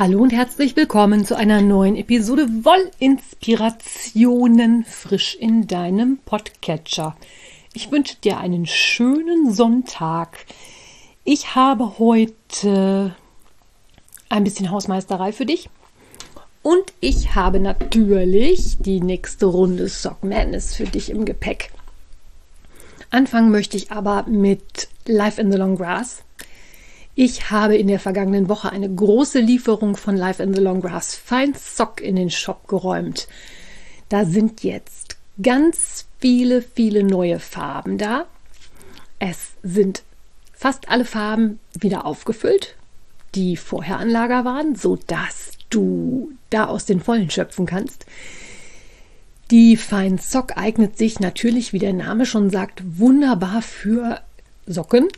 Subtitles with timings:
[0.00, 7.14] Hallo und herzlich willkommen zu einer neuen Episode Wollinspirationen frisch in deinem Podcatcher.
[7.74, 10.46] Ich wünsche dir einen schönen Sonntag.
[11.24, 13.14] Ich habe heute
[14.30, 15.68] ein bisschen Hausmeisterei für dich.
[16.62, 21.72] Und ich habe natürlich die nächste Runde Sock Madness für dich im Gepäck.
[23.10, 26.22] Anfangen möchte ich aber mit Life in the Long Grass.
[27.14, 31.14] Ich habe in der vergangenen Woche eine große Lieferung von Life in the Long Grass
[31.14, 33.26] Fine Sock in den Shop geräumt.
[34.08, 38.26] Da sind jetzt ganz viele, viele neue Farben da.
[39.18, 40.02] Es sind
[40.52, 42.76] fast alle Farben wieder aufgefüllt,
[43.34, 48.06] die vorher an Lager waren, sodass du da aus den Vollen schöpfen kannst.
[49.50, 54.20] Die Fine Sock eignet sich natürlich, wie der Name schon sagt, wunderbar für
[54.66, 55.08] Socken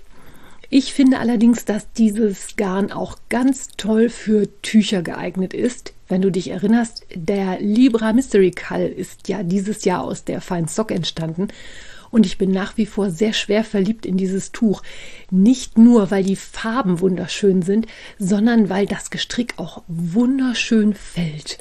[0.74, 5.92] ich finde allerdings, dass dieses Garn auch ganz toll für Tücher geeignet ist.
[6.08, 10.68] Wenn du dich erinnerst, der Libra Mystery Call ist ja dieses Jahr aus der Fine
[10.68, 11.48] Sock entstanden.
[12.10, 14.82] Und ich bin nach wie vor sehr schwer verliebt in dieses Tuch.
[15.30, 17.86] Nicht nur, weil die Farben wunderschön sind,
[18.18, 21.58] sondern weil das Gestrick auch wunderschön fällt.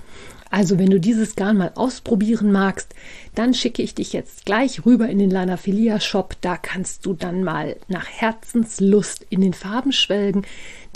[0.52, 2.94] Also wenn du dieses Garn mal ausprobieren magst,
[3.36, 6.36] dann schicke ich dich jetzt gleich rüber in den Lana Filia Shop.
[6.42, 10.46] Da kannst du dann mal nach Herzenslust in den Farben schwelgen,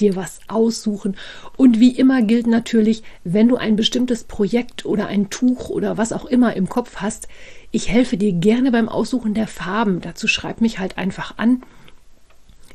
[0.01, 1.15] dir was aussuchen.
[1.55, 6.11] Und wie immer gilt natürlich, wenn du ein bestimmtes Projekt oder ein Tuch oder was
[6.11, 7.29] auch immer im Kopf hast,
[7.71, 10.01] ich helfe dir gerne beim Aussuchen der Farben.
[10.01, 11.63] Dazu schreib mich halt einfach an.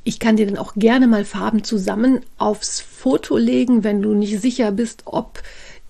[0.02, 4.40] Ich kann dir dann auch gerne mal Farben zusammen aufs Foto legen, wenn du nicht
[4.40, 5.42] sicher bist, ob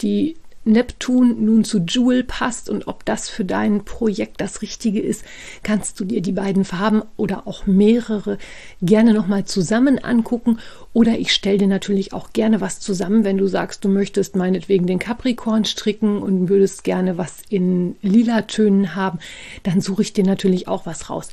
[0.03, 0.34] die
[0.65, 5.25] Neptun nun zu Jewel passt und ob das für dein Projekt das Richtige ist,
[5.62, 8.37] kannst du dir die beiden Farben oder auch mehrere
[8.82, 10.59] gerne nochmal zusammen angucken.
[10.93, 14.87] Oder ich stelle dir natürlich auch gerne was zusammen, wenn du sagst, du möchtest meinetwegen
[14.87, 19.19] den Capricorn stricken und würdest gerne was in lila Tönen haben,
[19.62, 21.31] dann suche ich dir natürlich auch was raus.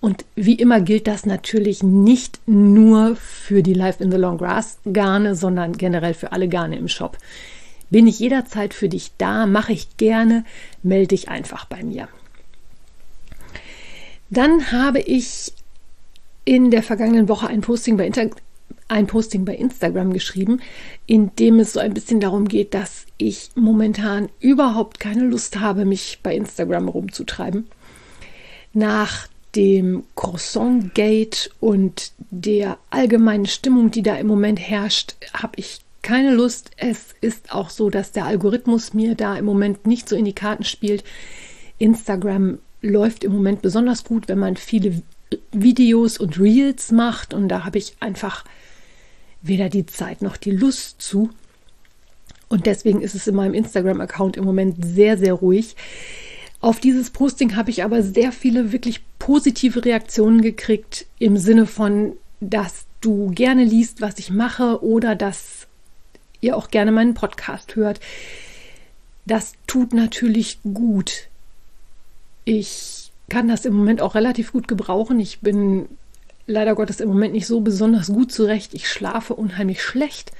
[0.00, 4.78] Und wie immer gilt das natürlich nicht nur für die Life in the Long Grass
[4.92, 7.18] Garne, sondern generell für alle Garne im Shop
[7.90, 10.44] bin ich jederzeit für dich da, mache ich gerne,
[10.82, 12.08] melde dich einfach bei mir.
[14.30, 15.52] Dann habe ich
[16.44, 18.30] in der vergangenen Woche ein Posting bei, Inter
[18.88, 20.60] ein Posting bei Instagram geschrieben,
[21.06, 25.84] in dem es so ein bisschen darum geht, dass ich momentan überhaupt keine Lust habe,
[25.84, 27.66] mich bei Instagram rumzutreiben.
[28.72, 35.80] Nach dem Croissant Gate und der allgemeinen Stimmung, die da im Moment herrscht, habe ich
[36.08, 36.70] keine Lust.
[36.78, 40.32] Es ist auch so, dass der Algorithmus mir da im Moment nicht so in die
[40.32, 41.04] Karten spielt.
[41.76, 45.02] Instagram läuft im Moment besonders gut, wenn man viele
[45.52, 47.34] Videos und Reels macht.
[47.34, 48.46] Und da habe ich einfach
[49.42, 51.28] weder die Zeit noch die Lust zu.
[52.48, 55.76] Und deswegen ist es in meinem Instagram-Account im Moment sehr, sehr ruhig.
[56.62, 62.14] Auf dieses Posting habe ich aber sehr viele wirklich positive Reaktionen gekriegt im Sinne von,
[62.40, 65.67] dass du gerne liest, was ich mache oder dass
[66.40, 68.00] ihr auch gerne meinen Podcast hört.
[69.26, 71.28] Das tut natürlich gut.
[72.44, 75.20] Ich kann das im Moment auch relativ gut gebrauchen.
[75.20, 75.88] Ich bin
[76.46, 78.74] leider Gottes im Moment nicht so besonders gut zurecht.
[78.74, 80.32] Ich schlafe unheimlich schlecht.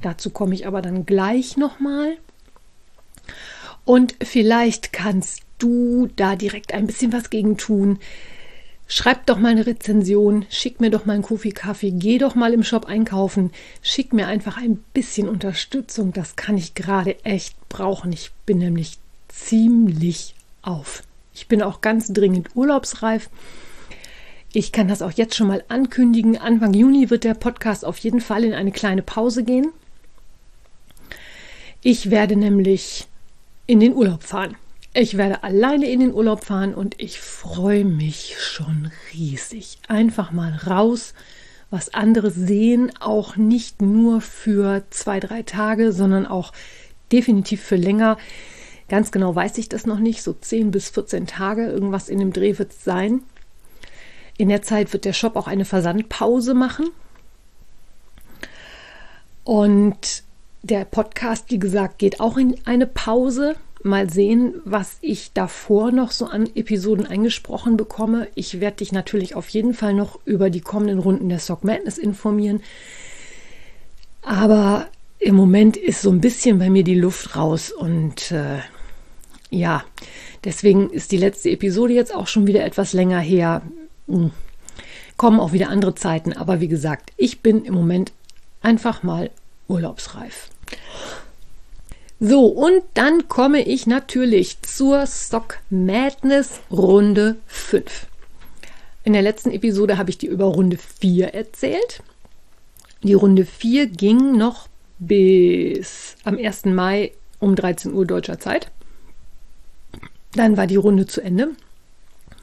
[0.00, 2.16] Dazu komme ich aber dann gleich nochmal.
[3.84, 7.98] Und vielleicht kannst du da direkt ein bisschen was gegen tun.
[8.86, 12.62] Schreib doch mal eine Rezension, schick mir doch mal einen Kofi-Kaffee, geh doch mal im
[12.62, 13.50] Shop einkaufen,
[13.82, 16.12] schick mir einfach ein bisschen Unterstützung.
[16.12, 18.12] Das kann ich gerade echt brauchen.
[18.12, 18.98] Ich bin nämlich
[19.28, 21.02] ziemlich auf.
[21.32, 23.30] Ich bin auch ganz dringend urlaubsreif.
[24.52, 26.36] Ich kann das auch jetzt schon mal ankündigen.
[26.38, 29.72] Anfang Juni wird der Podcast auf jeden Fall in eine kleine Pause gehen.
[31.82, 33.08] Ich werde nämlich
[33.66, 34.56] in den Urlaub fahren.
[34.96, 39.78] Ich werde alleine in den Urlaub fahren und ich freue mich schon riesig.
[39.88, 41.14] Einfach mal raus,
[41.68, 46.52] was anderes sehen, auch nicht nur für zwei, drei Tage, sondern auch
[47.10, 48.18] definitiv für länger.
[48.88, 52.32] Ganz genau weiß ich das noch nicht, so 10 bis 14 Tage, irgendwas in dem
[52.32, 53.22] Dreh wird es sein.
[54.38, 56.86] In der Zeit wird der Shop auch eine Versandpause machen.
[59.42, 60.22] Und
[60.62, 66.10] der Podcast, wie gesagt, geht auch in eine Pause mal sehen, was ich davor noch
[66.10, 68.28] so an Episoden eingesprochen bekomme.
[68.34, 71.98] Ich werde dich natürlich auf jeden Fall noch über die kommenden Runden der Sock Madness
[71.98, 72.62] informieren.
[74.22, 74.88] Aber
[75.18, 78.58] im Moment ist so ein bisschen bei mir die Luft raus und äh,
[79.50, 79.84] ja,
[80.44, 83.62] deswegen ist die letzte Episode jetzt auch schon wieder etwas länger her.
[84.08, 84.30] Hm.
[85.16, 88.12] Kommen auch wieder andere Zeiten, aber wie gesagt, ich bin im Moment
[88.62, 89.30] einfach mal
[89.68, 90.48] urlaubsreif.
[92.20, 98.06] So, und dann komme ich natürlich zur Stock Madness Runde 5.
[99.02, 102.02] In der letzten Episode habe ich dir über Runde 4 erzählt.
[103.02, 104.68] Die Runde 4 ging noch
[104.98, 106.66] bis am 1.
[106.66, 108.70] Mai um 13 Uhr deutscher Zeit.
[110.32, 111.50] Dann war die Runde zu Ende.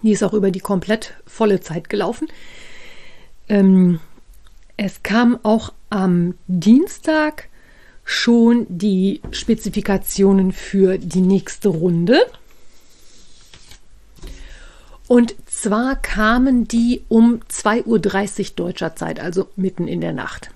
[0.03, 2.27] Die ist auch über die komplett volle Zeit gelaufen.
[3.47, 4.00] Ähm,
[4.77, 7.50] es kam auch am Dienstag
[8.11, 12.19] schon die Spezifikationen für die nächste Runde.
[15.07, 20.51] Und zwar kamen die um 2.30 Uhr deutscher Zeit, also mitten in der Nacht.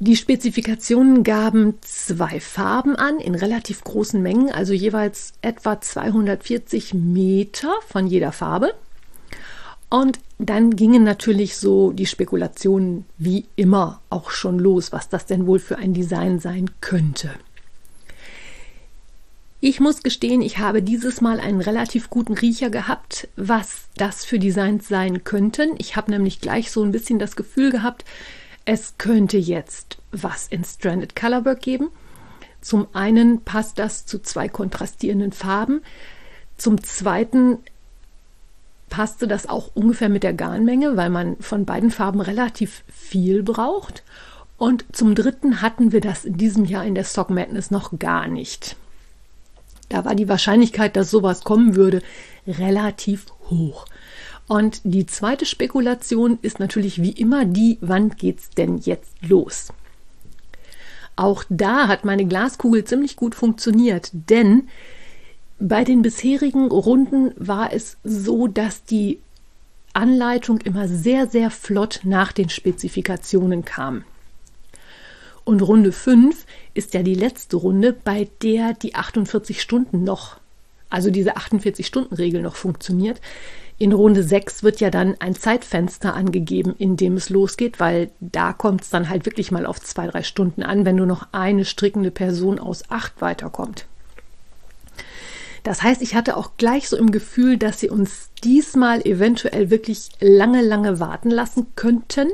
[0.00, 7.72] Die Spezifikationen gaben zwei Farben an in relativ großen Mengen, also jeweils etwa 240 Meter
[7.86, 8.74] von jeder Farbe.
[9.94, 15.46] Und dann gingen natürlich so die Spekulationen wie immer auch schon los, was das denn
[15.46, 17.30] wohl für ein Design sein könnte.
[19.60, 24.40] Ich muss gestehen, ich habe dieses Mal einen relativ guten Riecher gehabt, was das für
[24.40, 25.76] Designs sein könnten.
[25.78, 28.04] Ich habe nämlich gleich so ein bisschen das Gefühl gehabt,
[28.64, 31.90] es könnte jetzt was in Stranded Colorwork geben.
[32.60, 35.82] Zum einen passt das zu zwei kontrastierenden Farben.
[36.56, 37.58] Zum zweiten
[38.88, 44.02] passte das auch ungefähr mit der Garnmenge, weil man von beiden Farben relativ viel braucht.
[44.56, 48.28] Und zum dritten hatten wir das in diesem Jahr in der Stock Madness noch gar
[48.28, 48.76] nicht.
[49.88, 52.02] Da war die Wahrscheinlichkeit, dass sowas kommen würde,
[52.46, 53.86] relativ hoch.
[54.46, 59.72] Und die zweite Spekulation ist natürlich wie immer die, wann geht's denn jetzt los?
[61.16, 64.68] Auch da hat meine Glaskugel ziemlich gut funktioniert, denn
[65.58, 69.20] bei den bisherigen Runden war es so, dass die
[69.92, 74.04] Anleitung immer sehr, sehr flott nach den Spezifikationen kam.
[75.44, 80.38] Und Runde 5 ist ja die letzte Runde, bei der die 48 Stunden noch,
[80.90, 83.20] also diese 48-Stunden-Regel noch funktioniert.
[83.76, 88.52] In Runde 6 wird ja dann ein Zeitfenster angegeben, in dem es losgeht, weil da
[88.52, 91.64] kommt es dann halt wirklich mal auf zwei, drei Stunden an, wenn nur noch eine
[91.64, 93.86] strickende Person aus acht weiterkommt.
[95.64, 100.10] Das heißt, ich hatte auch gleich so im Gefühl, dass sie uns diesmal eventuell wirklich
[100.20, 102.30] lange, lange warten lassen könnten.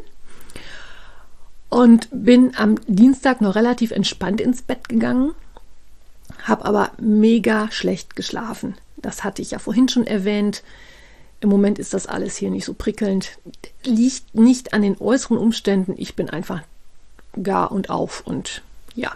[1.68, 5.36] Und bin am Dienstag noch relativ entspannt ins Bett gegangen,
[6.42, 8.74] habe aber mega schlecht geschlafen.
[8.96, 10.64] Das hatte ich ja vorhin schon erwähnt.
[11.38, 13.38] Im Moment ist das alles hier nicht so prickelnd.
[13.84, 15.94] Liegt nicht an den äußeren Umständen.
[15.96, 16.62] Ich bin einfach
[17.40, 18.62] gar und auf und
[18.96, 19.12] ja,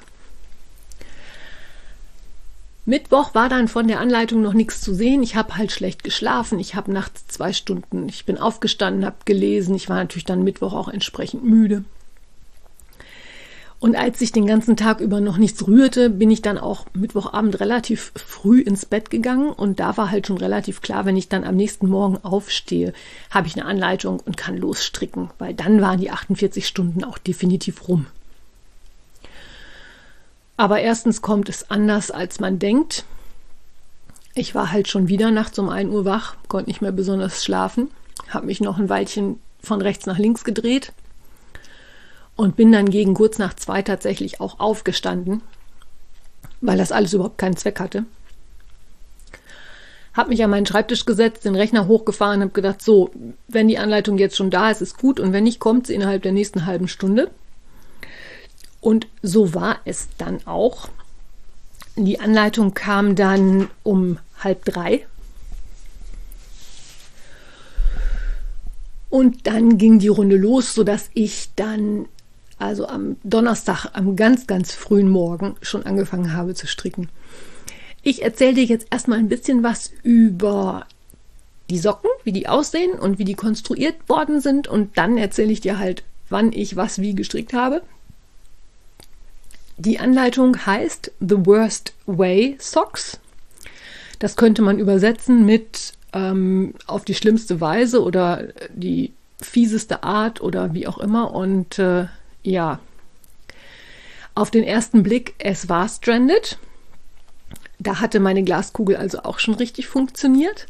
[2.87, 5.23] Mittwoch war dann von der Anleitung noch nichts zu sehen.
[5.23, 6.59] Ich habe halt schlecht geschlafen.
[6.59, 9.75] Ich habe nachts zwei Stunden, ich bin aufgestanden, habe gelesen.
[9.75, 11.85] Ich war natürlich dann Mittwoch auch entsprechend müde.
[13.81, 17.61] Und als sich den ganzen Tag über noch nichts rührte, bin ich dann auch Mittwochabend
[17.61, 19.51] relativ früh ins Bett gegangen.
[19.51, 22.95] Und da war halt schon relativ klar, wenn ich dann am nächsten Morgen aufstehe,
[23.31, 27.89] habe ich eine Anleitung und kann losstricken, weil dann waren die 48 Stunden auch definitiv
[27.89, 28.07] rum.
[30.57, 33.05] Aber erstens kommt es anders, als man denkt.
[34.35, 37.91] Ich war halt schon wieder nachts um 1 Uhr wach, konnte nicht mehr besonders schlafen,
[38.29, 40.93] habe mich noch ein Weilchen von rechts nach links gedreht
[42.37, 45.43] und bin dann gegen kurz nach zwei tatsächlich auch aufgestanden,
[46.61, 48.05] weil das alles überhaupt keinen Zweck hatte.
[50.15, 53.11] Habe mich an meinen Schreibtisch gesetzt, den Rechner hochgefahren, habe gedacht, so,
[53.49, 56.23] wenn die Anleitung jetzt schon da ist, ist gut und wenn nicht, kommt sie innerhalb
[56.23, 57.31] der nächsten halben Stunde.
[58.85, 60.91] Und so war es dann auch.
[61.97, 65.07] Die Anleitung kam dann um halb drei.
[69.09, 72.05] Und dann ging die Runde los, sodass ich dann
[72.59, 77.09] also am Donnerstag, am ganz, ganz frühen Morgen schon angefangen habe zu stricken.
[78.03, 80.87] Ich erzähle dir jetzt erstmal ein bisschen was über
[81.71, 84.69] die Socken, wie die aussehen und wie die konstruiert worden sind.
[84.69, 87.81] Und dann erzähle ich dir halt, wann ich was wie gestrickt habe.
[89.77, 93.19] Die Anleitung heißt The Worst Way Socks.
[94.19, 100.75] Das könnte man übersetzen mit ähm, auf die schlimmste Weise oder die fieseste Art oder
[100.75, 101.35] wie auch immer.
[101.35, 102.07] Und äh,
[102.43, 102.79] ja,
[104.35, 106.59] auf den ersten Blick, es war stranded.
[107.79, 110.67] Da hatte meine Glaskugel also auch schon richtig funktioniert.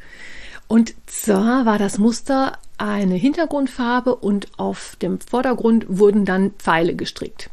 [0.67, 7.51] Und zwar war das Muster eine Hintergrundfarbe und auf dem Vordergrund wurden dann Pfeile gestrickt.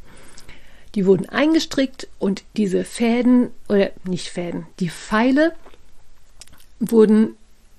[0.95, 5.53] Die wurden eingestrickt und diese Fäden, oder nicht Fäden, die Pfeile
[6.79, 7.37] wurden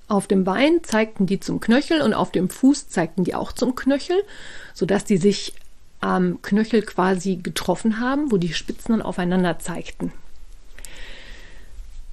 [0.08, 3.74] auf dem Bein, zeigten die zum Knöchel und auf dem Fuß zeigten die auch zum
[3.74, 4.22] Knöchel,
[4.74, 5.54] sodass die sich
[6.00, 10.12] am Knöchel quasi getroffen haben, wo die Spitzen dann aufeinander zeigten.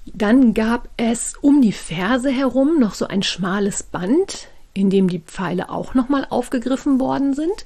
[0.05, 5.19] Dann gab es um die Ferse herum noch so ein schmales Band, in dem die
[5.19, 7.65] Pfeile auch nochmal aufgegriffen worden sind.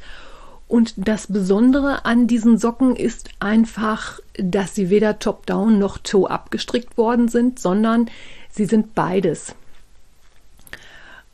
[0.74, 6.98] Und das Besondere an diesen Socken ist einfach, dass sie weder top-down noch toe-up gestrickt
[6.98, 8.10] worden sind, sondern
[8.50, 9.54] sie sind beides.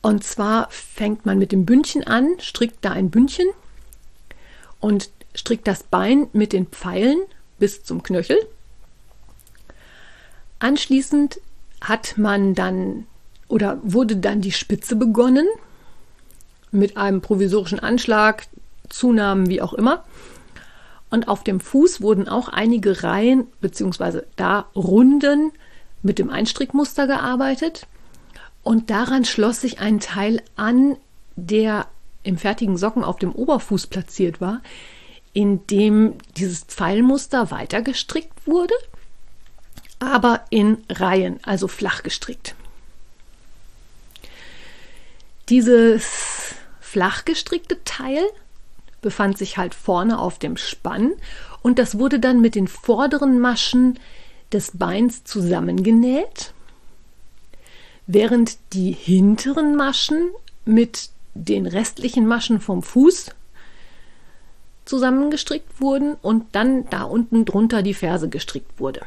[0.02, 3.46] Und zwar fängt man mit dem Bündchen an, strickt da ein Bündchen
[4.78, 7.20] und strickt das Bein mit den Pfeilen
[7.58, 8.36] bis zum Knöchel.
[10.58, 11.40] Anschließend
[11.80, 13.06] hat man dann
[13.48, 15.48] oder wurde dann die Spitze begonnen
[16.72, 18.46] mit einem provisorischen Anschlag,
[18.90, 20.04] Zunahmen, wie auch immer.
[21.08, 24.22] Und auf dem Fuß wurden auch einige Reihen bzw.
[24.36, 25.52] da Runden
[26.02, 27.86] mit dem Einstrickmuster gearbeitet.
[28.62, 30.96] Und daran schloss sich ein Teil an,
[31.36, 31.86] der
[32.22, 34.60] im fertigen Socken auf dem Oberfuß platziert war,
[35.32, 38.74] in dem dieses Pfeilmuster weiter gestrickt wurde,
[39.98, 42.54] aber in Reihen, also flach gestrickt.
[45.48, 48.22] Dieses flach gestrickte Teil
[49.00, 51.12] befand sich halt vorne auf dem Spann
[51.62, 53.98] und das wurde dann mit den vorderen Maschen
[54.52, 56.52] des Beins zusammengenäht,
[58.06, 60.30] während die hinteren Maschen
[60.64, 63.30] mit den restlichen Maschen vom Fuß
[64.84, 69.02] zusammengestrickt wurden und dann da unten drunter die Ferse gestrickt wurde.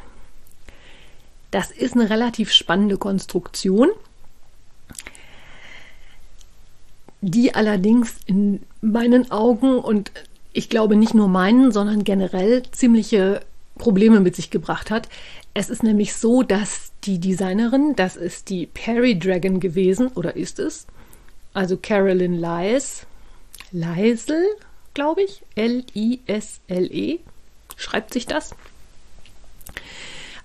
[1.50, 3.90] Das ist eine relativ spannende Konstruktion,
[7.24, 10.12] die allerdings in meinen Augen und
[10.52, 13.40] ich glaube nicht nur meinen, sondern generell ziemliche
[13.78, 15.08] Probleme mit sich gebracht hat.
[15.54, 20.58] Es ist nämlich so, dass die Designerin, das ist die Perry Dragon gewesen, oder ist
[20.58, 20.86] es?
[21.54, 23.06] Also Carolyn Lies,
[23.72, 24.44] Leisel,
[24.92, 27.20] glaube ich, L-I-S-L-E,
[27.76, 28.54] schreibt sich das.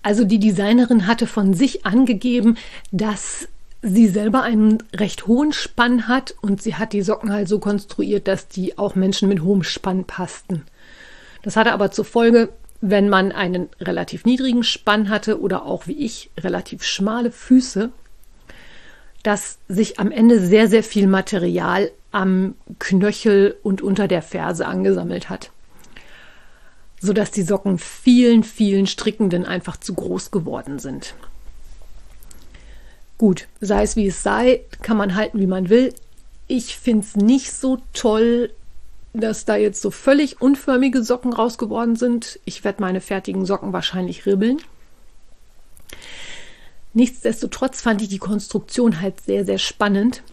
[0.02, 2.58] Also die Designerin hatte von sich angegeben,
[2.92, 3.48] dass
[3.82, 8.28] sie selber einen recht hohen Spann hat und sie hat die Socken halt so konstruiert,
[8.28, 10.64] dass die auch Menschen mit hohem Spann passten.
[11.44, 12.50] Das hatte aber zur Folge,
[12.82, 17.92] wenn man einen relativ niedrigen Spann hatte oder auch wie ich relativ schmale Füße,
[19.24, 25.30] dass sich am Ende sehr, sehr viel Material am Knöchel und unter der Ferse angesammelt
[25.30, 25.52] hat,
[27.00, 31.16] sodass die Socken vielen, vielen Strickenden einfach zu groß geworden sind.
[33.20, 35.94] Gut, sei es wie es sei, kann man halten, wie man will.
[36.48, 38.50] Ich finde es nicht so toll,
[39.12, 42.40] dass da jetzt so völlig unförmige Socken raus geworden sind.
[42.46, 44.62] Ich werde meine fertigen Socken wahrscheinlich ribbeln.
[46.94, 50.24] Nichtsdestotrotz fand ich die Konstruktion halt sehr, sehr spannend.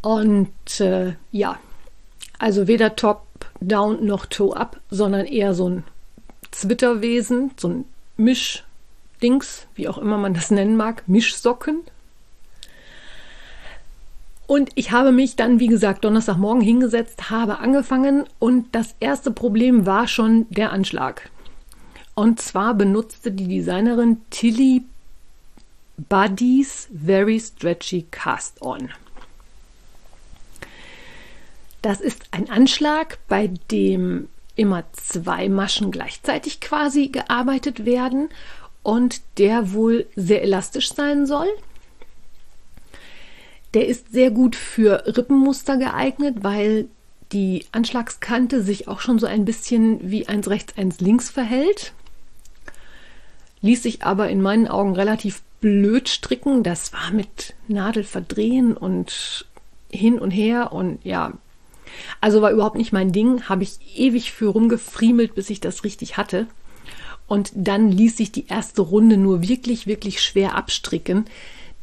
[0.00, 1.58] Und äh, ja,
[2.38, 3.26] also weder Top
[3.60, 5.84] Down noch Toe Up, sondern eher so ein
[6.52, 7.84] Zwitterwesen, so ein
[8.16, 8.62] Misch
[9.22, 11.80] Dings, wie auch immer man das nennen mag, Mischsocken.
[14.46, 19.86] Und ich habe mich dann, wie gesagt, Donnerstagmorgen hingesetzt, habe angefangen und das erste Problem
[19.86, 21.30] war schon der Anschlag.
[22.14, 24.84] Und zwar benutzte die Designerin Tilly
[25.96, 28.90] Buddies Very Stretchy Cast On.
[31.80, 38.28] Das ist ein Anschlag, bei dem immer zwei Maschen gleichzeitig quasi gearbeitet werden
[38.82, 41.48] und der wohl sehr elastisch sein soll.
[43.74, 46.88] Der ist sehr gut für Rippenmuster geeignet, weil
[47.32, 51.92] die Anschlagskante sich auch schon so ein bisschen wie eins rechts, eins links verhält.
[53.62, 56.62] Ließ sich aber in meinen Augen relativ blöd stricken.
[56.62, 59.46] Das war mit Nadel verdrehen und
[59.90, 61.32] hin und her und ja.
[62.20, 63.48] Also war überhaupt nicht mein Ding.
[63.48, 66.46] Habe ich ewig für rumgefriemelt, bis ich das richtig hatte.
[67.32, 71.24] Und dann ließ sich die erste Runde nur wirklich, wirklich schwer abstricken,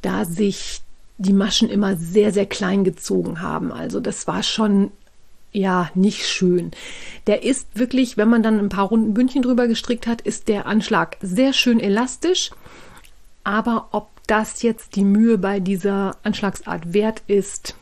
[0.03, 0.81] da sich
[1.17, 3.71] die Maschen immer sehr, sehr klein gezogen haben.
[3.71, 4.91] Also das war schon
[5.51, 6.69] ja nicht schön.
[7.25, 10.67] Der ist wirklich, wenn man dann ein paar Runden Bündchen drüber gestrickt hat, ist der
[10.67, 12.51] Anschlag sehr schön elastisch.
[13.43, 17.73] Aber ob das jetzt die Mühe bei dieser Anschlagsart wert ist,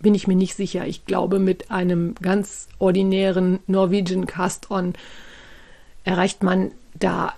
[0.00, 0.88] bin ich mir nicht sicher.
[0.88, 4.94] Ich glaube, mit einem ganz ordinären Norwegian Cast-On
[6.02, 7.34] erreicht man da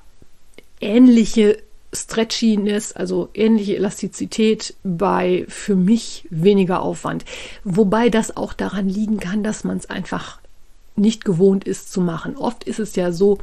[0.81, 1.59] ähnliche
[1.93, 7.25] Stretchiness, also ähnliche Elastizität bei für mich weniger Aufwand.
[7.65, 10.39] Wobei das auch daran liegen kann, dass man es einfach
[10.97, 12.37] nicht gewohnt ist zu machen.
[12.37, 13.39] Oft ist es ja so,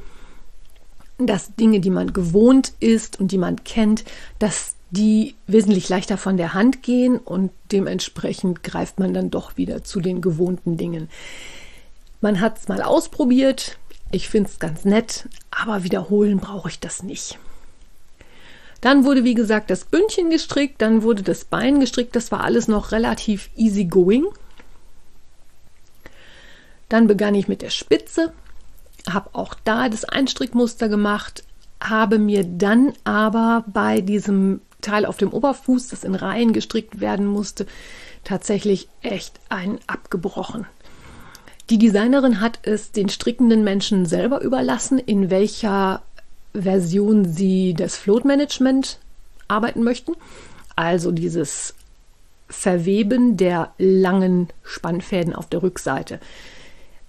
[1.17, 4.03] dass Dinge, die man gewohnt ist und die man kennt,
[4.37, 9.83] dass die wesentlich leichter von der Hand gehen und dementsprechend greift man dann doch wieder
[9.83, 11.09] zu den gewohnten Dingen.
[12.21, 13.77] Man hat es mal ausprobiert,
[14.11, 17.37] ich finde es ganz nett, aber wiederholen brauche ich das nicht.
[18.81, 22.67] Dann wurde, wie gesagt, das Bündchen gestrickt, dann wurde das Bein gestrickt, das war alles
[22.67, 24.25] noch relativ easy going.
[26.87, 28.31] Dann begann ich mit der Spitze,
[29.09, 31.43] habe auch da das Einstrickmuster gemacht,
[31.81, 37.25] habe mir dann aber bei diesem Teil auf dem Oberfuß, das in Reihen gestrickt werden
[37.25, 37.65] musste,
[38.23, 40.67] tatsächlich echt einen abgebrochen.
[41.69, 46.03] Die Designerin hat es den strickenden Menschen selber überlassen, in welcher
[46.53, 48.99] Version sie das Float Management
[49.47, 50.13] arbeiten möchten.
[50.75, 51.73] Also dieses
[52.47, 56.19] Verweben der langen Spannfäden auf der Rückseite.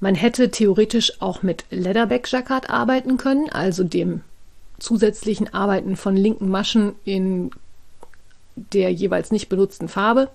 [0.00, 4.22] Man hätte theoretisch auch mit Leatherback Jacquard arbeiten können, also dem
[4.78, 7.50] zusätzlichen Arbeiten von linken Maschen in
[8.56, 10.30] der jeweils nicht benutzten Farbe.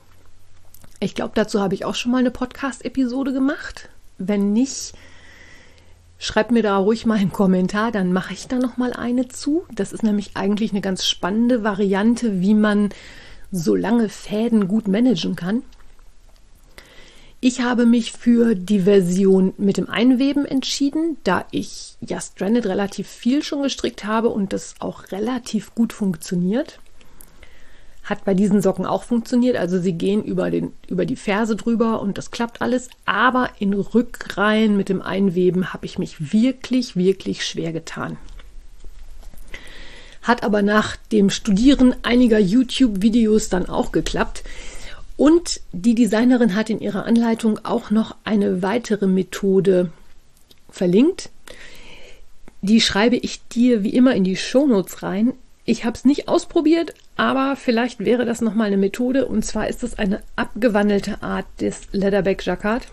[0.99, 3.89] Ich glaube, dazu habe ich auch schon mal eine Podcast-Episode gemacht.
[4.27, 4.93] Wenn nicht,
[6.17, 9.63] schreibt mir da ruhig mal einen Kommentar, dann mache ich da noch mal eine zu.
[9.73, 12.89] Das ist nämlich eigentlich eine ganz spannende Variante, wie man
[13.51, 15.63] so lange Fäden gut managen kann.
[17.43, 23.07] Ich habe mich für die Version mit dem Einweben entschieden, da ich ja Stranded relativ
[23.07, 26.79] viel schon gestrickt habe und das auch relativ gut funktioniert.
[28.03, 29.55] Hat bei diesen Socken auch funktioniert.
[29.57, 32.89] Also sie gehen über, den, über die Ferse drüber und das klappt alles.
[33.05, 38.17] Aber in Rückreihen mit dem Einweben habe ich mich wirklich, wirklich schwer getan.
[40.21, 44.43] Hat aber nach dem Studieren einiger YouTube-Videos dann auch geklappt.
[45.17, 49.91] Und die Designerin hat in ihrer Anleitung auch noch eine weitere Methode
[50.69, 51.29] verlinkt.
[52.61, 55.33] Die schreibe ich dir wie immer in die Shownotes rein.
[55.63, 59.27] Ich habe es nicht ausprobiert, aber vielleicht wäre das nochmal eine Methode.
[59.27, 62.87] Und zwar ist das eine abgewandelte Art des Leatherback Jacquard.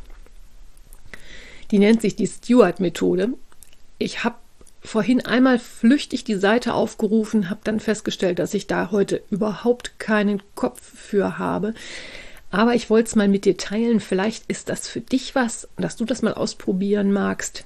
[1.70, 3.30] Die nennt sich die Stewart-Methode.
[3.98, 4.36] Ich habe
[4.80, 10.42] vorhin einmal flüchtig die Seite aufgerufen, habe dann festgestellt, dass ich da heute überhaupt keinen
[10.54, 11.74] Kopf für habe.
[12.50, 14.00] Aber ich wollte es mal mit dir teilen.
[14.00, 17.64] Vielleicht ist das für dich was, dass du das mal ausprobieren magst,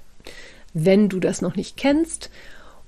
[0.75, 2.31] wenn du das noch nicht kennst.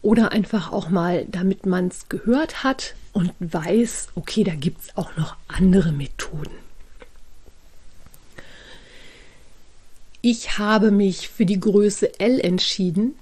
[0.04, 4.96] Oder einfach auch mal, damit man es gehört hat und weiß, okay, da gibt es
[4.98, 6.52] auch noch andere Methoden.
[10.20, 13.14] Ich habe mich für die Größe L entschieden,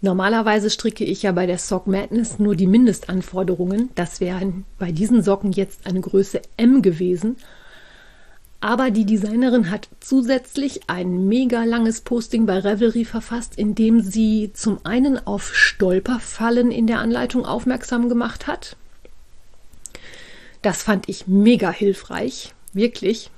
[0.00, 3.90] Normalerweise stricke ich ja bei der Sock Madness nur die Mindestanforderungen.
[3.96, 7.36] Das wären bei diesen Socken jetzt eine Größe M gewesen.
[8.60, 14.50] Aber die Designerin hat zusätzlich ein mega langes Posting bei Revelry verfasst, in dem sie
[14.52, 18.76] zum einen auf Stolperfallen in der Anleitung aufmerksam gemacht hat.
[20.62, 23.30] Das fand ich mega hilfreich, wirklich.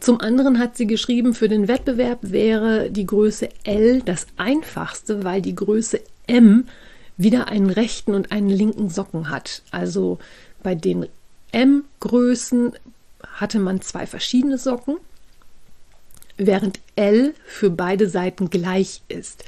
[0.00, 5.40] Zum anderen hat sie geschrieben, für den Wettbewerb wäre die Größe L das einfachste, weil
[5.40, 6.66] die Größe M
[7.16, 9.62] wieder einen rechten und einen linken Socken hat.
[9.70, 10.18] Also
[10.62, 11.06] bei den
[11.52, 12.72] M-Größen
[13.34, 14.96] hatte man zwei verschiedene Socken,
[16.36, 19.44] während L für beide Seiten gleich ist.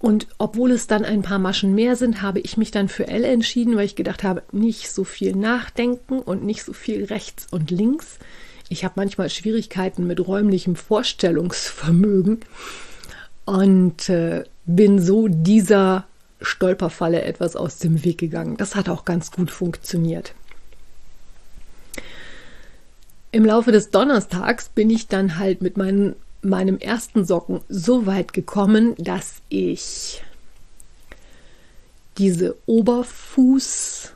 [0.00, 3.22] Und obwohl es dann ein paar Maschen mehr sind, habe ich mich dann für L
[3.22, 7.70] entschieden, weil ich gedacht habe, nicht so viel nachdenken und nicht so viel rechts und
[7.70, 8.18] links.
[8.70, 12.40] Ich habe manchmal Schwierigkeiten mit räumlichem Vorstellungsvermögen
[13.44, 16.06] und äh, bin so dieser
[16.40, 18.56] Stolperfalle etwas aus dem Weg gegangen.
[18.56, 20.32] Das hat auch ganz gut funktioniert.
[23.32, 28.32] Im Laufe des Donnerstags bin ich dann halt mit meinen, meinem ersten Socken so weit
[28.32, 30.22] gekommen, dass ich
[32.18, 34.12] diese Oberfußflap,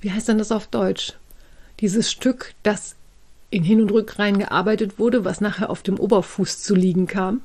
[0.00, 1.14] wie heißt denn das auf Deutsch?
[1.80, 2.96] dieses Stück, das
[3.50, 7.40] in Hin- und Rückreihen gearbeitet wurde, was nachher auf dem Oberfuß zu liegen kam,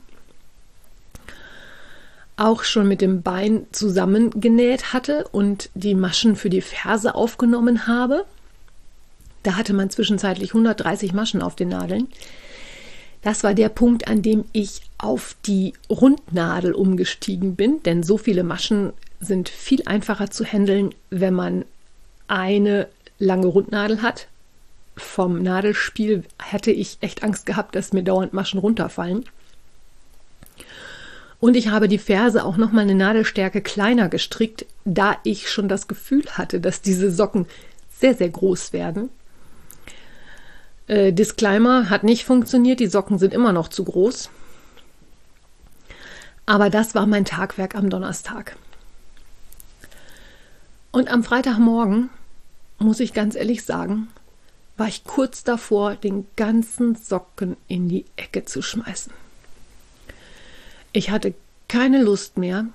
[2.36, 8.25] auch schon mit dem Bein zusammengenäht hatte und die Maschen für die Ferse aufgenommen habe.
[9.43, 12.08] Da hatte man zwischenzeitlich 130 Maschen auf den Nadeln.
[13.21, 18.43] Das war der Punkt, an dem ich auf die Rundnadel umgestiegen bin, denn so viele
[18.43, 21.65] Maschen sind viel einfacher zu handeln, wenn man
[22.27, 22.88] eine
[23.19, 24.27] lange Rundnadel hat.
[24.95, 29.25] Vom Nadelspiel hätte ich echt Angst gehabt, dass mir dauernd Maschen runterfallen.
[31.39, 35.67] Und ich habe die Ferse auch noch mal eine Nadelstärke kleiner gestrickt, da ich schon
[35.67, 37.47] das Gefühl hatte, dass diese Socken
[37.91, 39.10] sehr, sehr groß werden.
[40.88, 44.30] Äh, Disclaimer hat nicht funktioniert, die Socken sind immer noch zu groß.
[46.46, 48.58] Aber das war mein Tagwerk am Donnerstag.
[50.91, 52.10] Und am Freitagmorgen,
[52.80, 54.10] muss ich ganz ehrlich sagen,
[54.78, 59.13] war ich kurz davor, den ganzen Socken in die Ecke zu schmeißen.
[60.91, 61.34] Ich hatte
[61.67, 62.65] keine Lust mehr.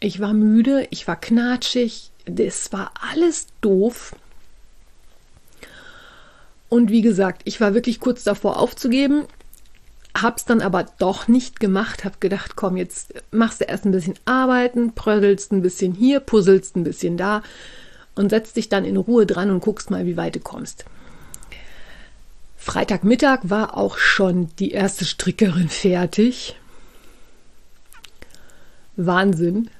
[0.00, 4.14] Ich war müde, ich war knatschig, das war alles doof.
[6.68, 9.24] Und wie gesagt, ich war wirklich kurz davor aufzugeben,
[10.16, 14.18] hab's dann aber doch nicht gemacht, hab gedacht, komm, jetzt machst du erst ein bisschen
[14.24, 17.42] arbeiten, prödelst ein bisschen hier, puzzelst ein bisschen da
[18.14, 20.84] und setzt dich dann in Ruhe dran und guckst mal, wie weit du kommst.
[22.56, 26.56] Freitagmittag war auch schon die erste Strickerin fertig.
[28.96, 29.70] Wahnsinn.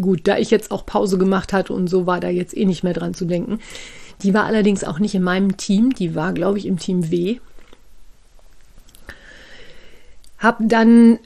[0.00, 2.84] Gut, da ich jetzt auch Pause gemacht hatte und so war da jetzt eh nicht
[2.84, 3.58] mehr dran zu denken.
[4.22, 7.38] Die war allerdings auch nicht in meinem Team, die war, glaube ich, im Team W.
[10.38, 11.18] Hab dann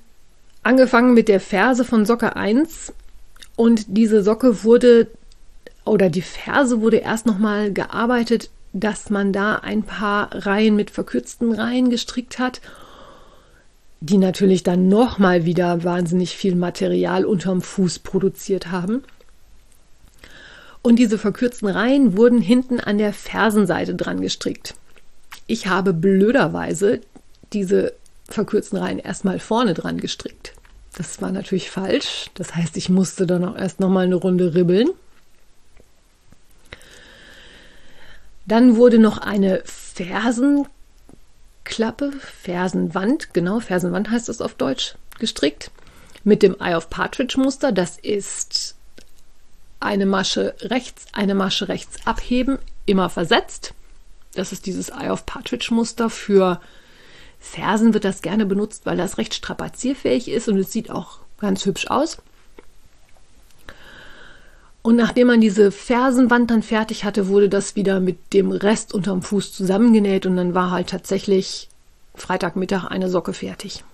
[0.63, 2.93] angefangen mit der Ferse von Socke 1
[3.57, 5.09] und diese Socke wurde
[5.85, 11.53] oder die Ferse wurde erst nochmal gearbeitet, dass man da ein paar Reihen mit verkürzten
[11.53, 12.61] Reihen gestrickt hat
[14.03, 19.05] die natürlich dann nochmal wieder wahnsinnig viel Material unterm Fuß produziert haben.
[20.83, 24.75] Und diese verkürzten Reihen wurden hinten an der Fersenseite dran gestrickt.
[25.47, 27.01] Ich habe blöderweise
[27.53, 27.95] diese
[28.29, 30.55] verkürzten Reihen erstmal vorne dran gestrickt.
[30.97, 32.31] Das war natürlich falsch.
[32.35, 34.89] Das heißt, ich musste dann auch erst nochmal eine Runde ribbeln.
[38.47, 40.67] Dann wurde noch eine Fersen
[41.65, 45.71] Klappe, Fersenwand, genau, Fersenwand heißt das auf Deutsch, gestrickt.
[46.25, 47.73] Mit dem Eye of Partridge Muster.
[47.73, 48.72] Das ist
[49.83, 53.75] eine Masche rechts, eine Masche rechts abheben, immer versetzt.
[54.35, 56.11] Das ist dieses Eye of Partridge Muster.
[56.11, 56.61] Für
[57.39, 61.67] Fersen wird das gerne benutzt, weil das recht strapazierfähig ist und es sieht auch ganz
[61.67, 62.19] hübsch aus.
[64.83, 69.23] Und nachdem man diese Fersenwand dann fertig hatte, wurde das wieder mit dem Rest unterm
[69.23, 71.69] Fuß zusammengenäht und dann war halt tatsächlich
[72.15, 73.85] Freitagmittag eine Socke fertig.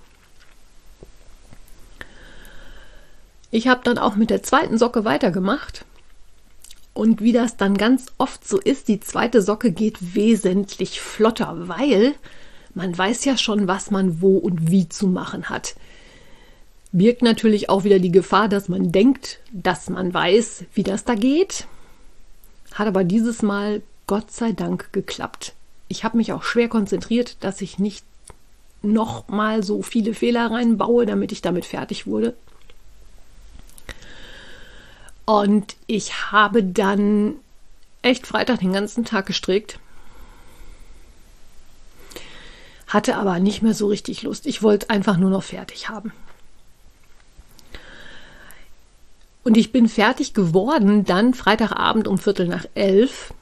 [3.51, 5.85] Ich habe dann auch mit der zweiten Socke weitergemacht.
[6.95, 12.15] Und wie das dann ganz oft so ist, die zweite Socke geht wesentlich flotter, weil
[12.75, 15.75] man weiß ja schon, was man wo und wie zu machen hat
[16.93, 21.15] birgt natürlich auch wieder die Gefahr, dass man denkt, dass man weiß, wie das da
[21.15, 21.67] geht.
[22.73, 25.55] Hat aber dieses Mal Gott sei Dank geklappt.
[25.89, 28.05] Ich habe mich auch schwer konzentriert, dass ich nicht
[28.83, 32.35] noch mal so viele Fehler reinbaue, damit ich damit fertig wurde.
[35.29, 37.35] Und ich habe dann
[38.01, 39.79] echt Freitag den ganzen Tag gestrickt.
[42.87, 44.47] Hatte aber nicht mehr so richtig Lust.
[44.47, 46.13] Ich wollte es einfach nur noch fertig haben.
[49.45, 53.35] Und ich bin fertig geworden dann Freitagabend um Viertel nach elf.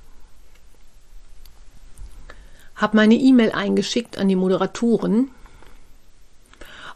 [2.75, 5.31] Habe meine E-Mail eingeschickt an die Moderatoren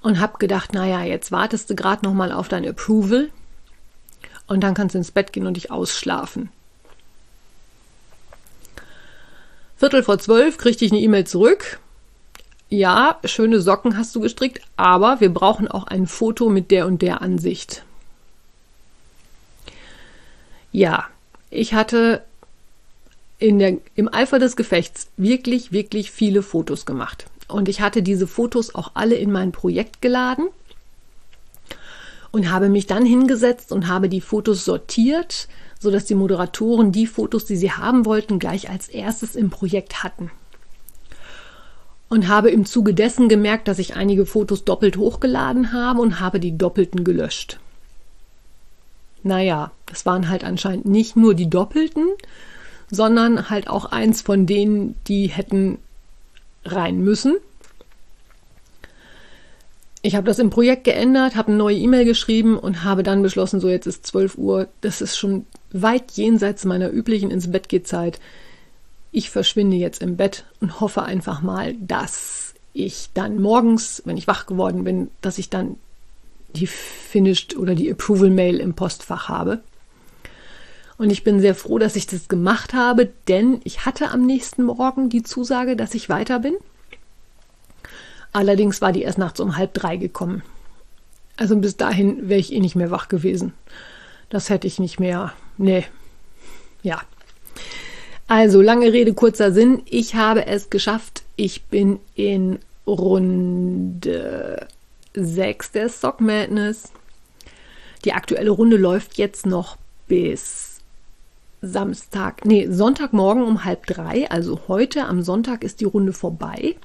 [0.03, 3.31] und habe gedacht, naja, jetzt wartest du gerade noch mal auf dein Approval
[4.51, 6.51] und dann kannst du ins Bett gehen und dich ausschlafen.
[9.77, 11.79] Viertel vor zwölf kriegte ich eine E-Mail zurück.
[12.69, 17.01] Ja, schöne Socken hast du gestrickt, aber wir brauchen auch ein Foto mit der und
[17.01, 17.85] der Ansicht.
[20.73, 21.07] Ja,
[21.51, 22.23] ich hatte
[23.39, 27.27] in der, im Eifer des Gefechts wirklich, wirklich viele Fotos gemacht.
[27.47, 30.49] Und ich hatte diese Fotos auch alle in mein Projekt geladen
[32.33, 37.45] und habe mich dann hingesetzt und habe die Fotos sortiert, sodass die Moderatoren die Fotos,
[37.45, 40.31] die sie haben wollten, gleich als erstes im Projekt hatten.
[42.09, 46.41] Und habe im Zuge dessen gemerkt, dass ich einige Fotos doppelt hochgeladen habe und habe
[46.41, 47.59] die doppelten gelöscht.
[49.23, 52.09] Naja, es waren halt anscheinend nicht nur die Doppelten,
[52.91, 55.79] sondern halt auch eins von denen, die hätten
[56.65, 57.37] rein müssen.
[60.03, 63.61] Ich habe das im Projekt geändert, habe eine neue E-Mail geschrieben und habe dann beschlossen,
[63.61, 67.87] so jetzt ist 12 Uhr, das ist schon weit jenseits meiner üblichen ins Bett geht
[67.87, 68.19] Zeit.
[69.13, 74.27] Ich verschwinde jetzt im Bett und hoffe einfach mal, dass ich dann morgens, wenn ich
[74.27, 75.77] wach geworden bin, dass ich dann
[76.55, 79.61] die Finished oder die Approval Mail im Postfach habe.
[80.97, 84.65] Und ich bin sehr froh, dass ich das gemacht habe, denn ich hatte am nächsten
[84.65, 86.55] Morgen die Zusage, dass ich weiter bin.
[88.33, 90.43] Allerdings war die erst nachts um halb drei gekommen.
[91.37, 93.55] Also bis dahin wäre ich eh nicht mehr wach gewesen.
[94.29, 95.33] Das hätte ich nicht mehr.
[95.59, 95.85] Nee.
[96.83, 97.01] Ja.
[98.29, 99.83] Also, lange Rede, kurzer Sinn.
[99.87, 101.23] Ich habe es geschafft.
[101.35, 104.69] Ich bin in Runde
[105.15, 106.93] 6 der Sock Madness.
[108.05, 110.79] Die aktuelle Runde läuft jetzt noch bis
[111.63, 114.31] Samstag, nee, Sonntagmorgen um halb drei.
[114.31, 116.77] Also heute am Sonntag ist die Runde vorbei.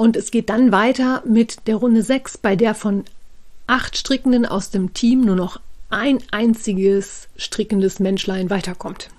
[0.00, 3.04] Und es geht dann weiter mit der Runde 6, bei der von
[3.66, 5.60] acht Strickenden aus dem Team nur noch
[5.90, 9.10] ein einziges strickendes Menschlein weiterkommt.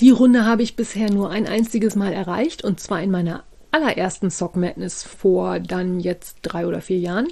[0.00, 4.30] Die Runde habe ich bisher nur ein einziges Mal erreicht und zwar in meiner allerersten
[4.30, 7.28] Sock Madness vor dann jetzt drei oder vier Jahren.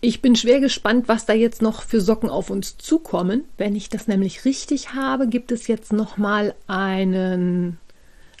[0.00, 3.42] Ich bin schwer gespannt, was da jetzt noch für Socken auf uns zukommen.
[3.56, 7.78] Wenn ich das nämlich richtig habe, gibt es jetzt noch mal einen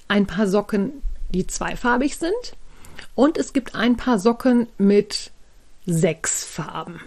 [0.08, 1.02] ein paar Socken,
[1.36, 2.56] die zweifarbig sind
[3.14, 5.30] und es gibt ein paar Socken mit
[5.84, 7.00] sechs Farben.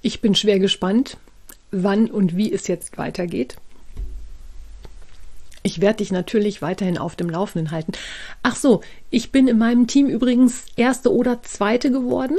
[0.00, 1.16] Ich bin schwer gespannt,
[1.72, 3.56] wann und wie es jetzt weitergeht.
[5.62, 7.92] Ich werde dich natürlich weiterhin auf dem Laufenden halten.
[8.42, 12.36] Ach so, ich bin in meinem Team übrigens erste oder zweite geworden.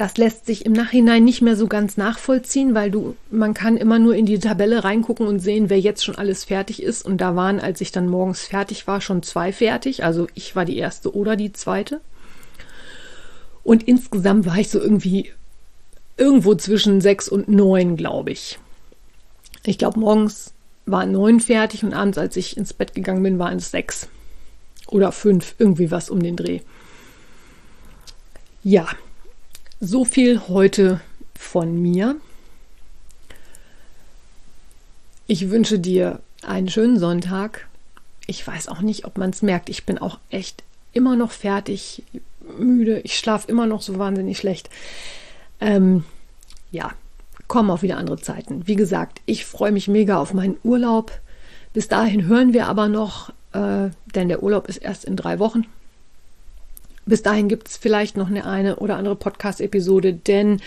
[0.00, 3.98] Das lässt sich im Nachhinein nicht mehr so ganz nachvollziehen, weil du, man kann immer
[3.98, 7.04] nur in die Tabelle reingucken und sehen, wer jetzt schon alles fertig ist.
[7.04, 10.02] Und da waren, als ich dann morgens fertig war, schon zwei fertig.
[10.02, 12.00] Also ich war die erste oder die zweite.
[13.62, 15.32] Und insgesamt war ich so irgendwie
[16.16, 18.58] irgendwo zwischen sechs und neun, glaube ich.
[19.66, 20.54] Ich glaube, morgens
[20.86, 24.08] waren neun fertig und abends, als ich ins Bett gegangen bin, waren es sechs
[24.86, 26.60] oder fünf, irgendwie was um den Dreh.
[28.62, 28.88] Ja,
[29.80, 31.00] so viel heute
[31.34, 32.16] von mir.
[35.26, 37.66] Ich wünsche dir einen schönen Sonntag.
[38.26, 39.70] Ich weiß auch nicht, ob man es merkt.
[39.70, 40.62] Ich bin auch echt
[40.92, 42.02] immer noch fertig,
[42.58, 43.00] müde.
[43.00, 44.68] Ich schlafe immer noch so wahnsinnig schlecht.
[45.60, 46.04] Ähm,
[46.70, 46.92] ja,
[47.48, 48.66] kommen auch wieder andere Zeiten.
[48.66, 51.12] Wie gesagt, ich freue mich mega auf meinen Urlaub.
[51.72, 55.64] Bis dahin hören wir aber noch, äh, denn der Urlaub ist erst in drei Wochen.
[57.10, 60.60] Bis dahin gibt es vielleicht noch eine, eine oder andere Podcast-Episode, denn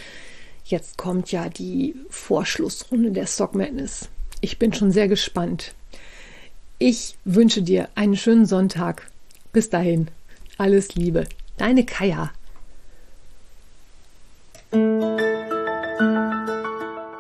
[0.66, 4.10] jetzt kommt ja die Vorschlussrunde der Stock Madness.
[4.42, 5.74] Ich bin schon sehr gespannt.
[6.80, 9.10] Ich wünsche dir einen schönen Sonntag.
[9.54, 10.10] Bis dahin,
[10.58, 11.28] alles Liebe.
[11.56, 12.30] Deine Kaya.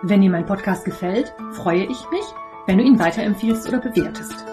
[0.02, 2.26] Wenn dir mein Podcast gefällt, freue ich mich,
[2.68, 4.53] wenn du ihn weiterempfiehlst oder bewertest.